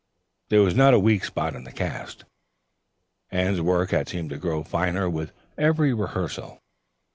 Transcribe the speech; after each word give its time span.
There 0.49 0.63
was 0.63 0.73
not 0.73 0.95
a 0.95 0.99
weak 0.99 1.23
spot 1.25 1.53
in 1.53 1.63
the 1.63 1.71
cast. 1.71 2.25
Anne's 3.29 3.61
work 3.61 3.91
had 3.91 4.09
seemed 4.09 4.31
to 4.31 4.37
grow 4.39 4.63
finer 4.63 5.07
with 5.07 5.31
every 5.59 5.93
rehearsal. 5.93 6.57